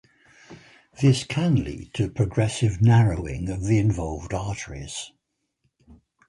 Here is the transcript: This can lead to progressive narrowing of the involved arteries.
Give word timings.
This 0.99 1.23
can 1.23 1.63
lead 1.63 1.93
to 1.93 2.09
progressive 2.09 2.81
narrowing 2.81 3.49
of 3.51 3.65
the 3.65 3.77
involved 3.77 4.33
arteries. 4.33 5.11